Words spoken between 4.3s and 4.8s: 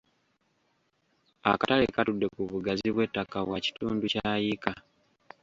yiika.